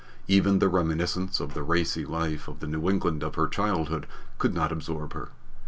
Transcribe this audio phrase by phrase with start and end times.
[0.27, 4.07] Even the reminiscence of the racy life of the New England of her childhood
[4.39, 5.29] could not absorb her.